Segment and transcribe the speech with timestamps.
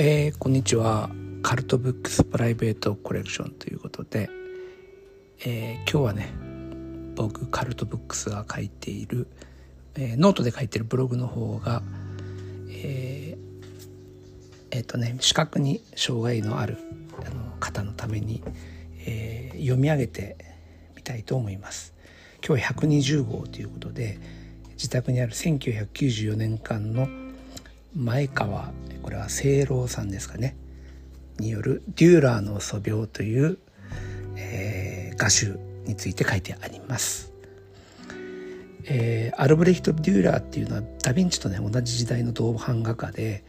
[0.00, 1.10] えー、こんにちは
[1.42, 4.30] カルトブックスプライベートコレクションということで、
[5.44, 6.32] えー、今日はね
[7.16, 9.26] 僕カルトブックスが書いている、
[9.96, 11.82] えー、ノートで書いてるブログの方が
[12.68, 13.66] えー、
[14.70, 16.78] えー、とね視覚に障害のある
[17.26, 18.44] あの方のために、
[19.04, 20.36] えー、読み上げて
[20.94, 21.92] みたいと思います。
[22.46, 24.20] 今日は120号ということで
[24.74, 27.27] 自宅にある1994年間の
[27.98, 30.56] 前川これは清郎さんですかね
[31.40, 33.58] による「デューラーの素描」という、
[34.36, 37.32] えー、画集について書いてあります。
[38.84, 43.44] えー、アルブレヒト・デューラーっていうのはダ・ヴィンチとね同じ時代の銅版画家で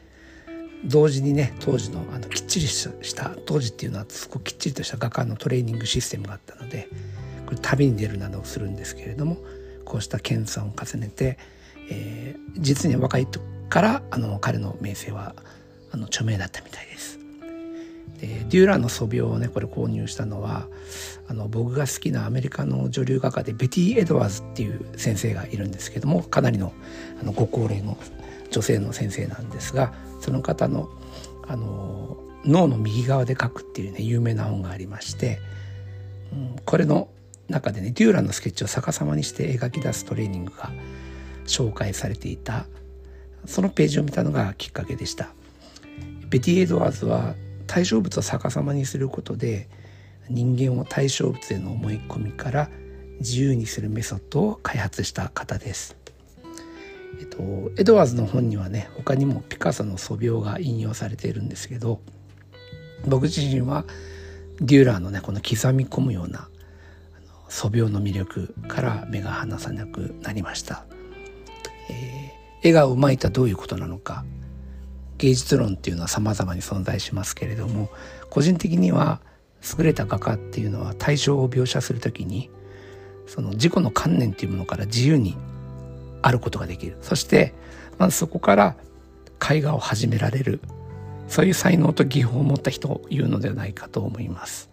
[0.84, 6.90] 同時にね当時のあのきっちりした当時っていうのはすごくきっちりとした画家のトレーニングシステムがあったので
[7.46, 9.38] これ旅に出るなどをするんですけれども
[9.86, 11.38] こうした研鑽を重ねて、
[11.92, 15.36] えー、実に若い時からあの彼の名声は
[15.92, 17.20] あの著名だったみたいです。
[18.20, 20.68] でデューラーの素描をねこれ購入したのは
[21.30, 26.74] あの僕が好きなアメリカの女流画家でベティ・エドワーズっていう先生がいるんですけどもかなりの
[27.22, 27.98] あのご高齢の
[28.52, 30.90] 女性の先生なんですがその方の
[31.48, 35.40] あの脳の右側で描くっていうね有名な本がありまして、
[36.32, 37.10] うん、これの
[37.50, 40.72] 中でねデューラーのスケッチを逆さまにして描き出すトレーニングが
[41.46, 42.66] 紹介されていた
[43.46, 45.30] そのページを見たのがきっかけでした
[46.30, 47.36] ベティ・エドワーズは
[47.68, 49.70] 対象物を逆さまにすることで
[50.30, 52.70] 人間を対象物への思い込みから
[53.20, 55.98] 自由にするメソッドを開発した方です。
[57.20, 62.00] えっと、エドワーズの本にはね他にもピカソの素描が引用されているんですけど
[63.06, 63.84] 僕自身は
[64.62, 66.48] デューラーのねこの刻み込むような
[67.50, 70.86] 素描の魅力から目が離さなくなりました。
[71.90, 74.26] え絵がうまいとはどういうことなのか
[75.18, 77.90] 芸術論っていうのは様々に存在しますけれども
[78.30, 79.22] 個人的には
[79.78, 82.50] 優れた画家っていうのは対象を描写するときに
[83.28, 85.36] その自己の観念っていうものから自由に
[86.22, 87.54] あることができるそして
[87.98, 88.76] まずそこから
[89.52, 90.62] 絵画を始められる
[91.28, 94.70] そういう才能と技法を持った人を言うのではないかと思います。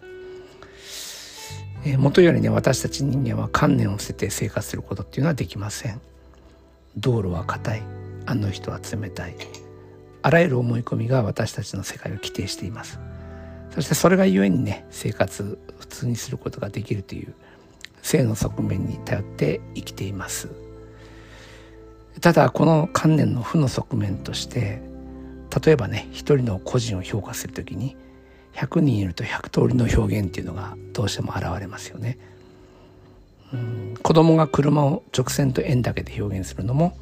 [1.85, 6.01] えー、元よりね私たち人間は観念を捨てて生活することっていうのはできません。
[6.97, 7.83] 道路は硬い。
[8.25, 9.35] あの人は冷たい。
[10.21, 12.99] あらゆる思い込みが私たちの世界を規定しています。
[13.69, 17.33] そしてそれがゆえにね生活普通にすることができるという
[18.01, 20.49] 性の側面に頼って生きています。
[22.19, 24.81] ただこの観念の負の側面として
[25.63, 27.95] 例えばね一人の個人を評価するときに
[28.53, 32.17] 100人いると100通りの表現っていうのがどうしても現れますよね。
[34.07, 36.97] 子供が車を直線と円だけで表現するのも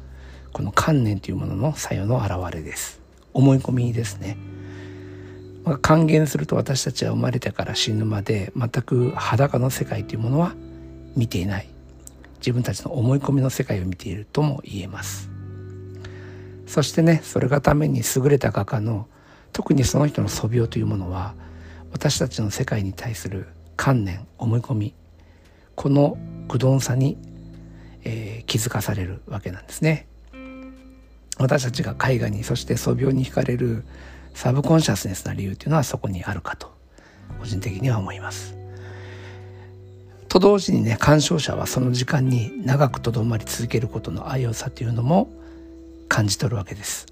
[0.52, 3.00] この観念というものの作用の表れです。
[3.32, 4.36] 思い込みですね、
[5.62, 10.56] まあ、還元すると私たちは生まれてから死ぬまで全く裸の世界というものは
[11.14, 11.68] 見ていない。
[12.38, 15.30] 自分たちの思い込みの世界を見ているとも言えます。
[16.66, 19.06] そしてねそれがために優れた画家の
[19.52, 21.36] 特にその人の素描というものは
[21.92, 23.46] 私たちの世界に対する
[23.76, 24.94] 観念思い込み
[25.76, 26.18] この
[26.48, 27.18] 愚鈍さに、
[28.04, 30.06] えー、気づかされるわけなんですね。
[31.38, 33.84] 私たちが絵画にそして素描に惹かれる
[34.34, 36.74] サブコンシャスネスな理由というのはそこにあるかと
[37.38, 38.56] 個人的には思います。
[40.28, 45.30] と同時にね鑑賞者はその時間に長くとどまり続けることの愛用さというのも
[46.08, 47.06] 感じ取るわけです。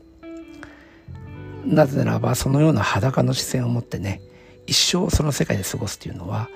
[1.64, 4.20] なぜならばそのような裸の視線を持ってね
[4.66, 6.48] 一生その世界で過ごすというのは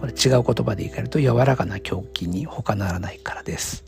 [0.00, 3.84] これ違う言葉で言い換えると柔らかな狂気に他ならないからです。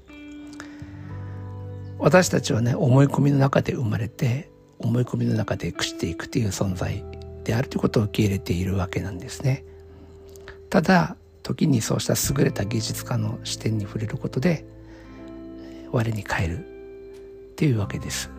[1.98, 7.04] 私たちはね思い込みの中で生まれて思い込みの中で朽ちていくという存在
[7.44, 9.64] であるということを受け入れているわけなんですね。
[10.68, 14.64] ただ時にそうした優れた芸術家の視点に触れることで
[15.90, 18.31] 我に返るっていうわけです。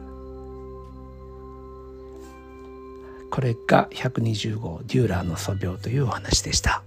[3.32, 6.84] これが120号デューラーの素描というお話でした。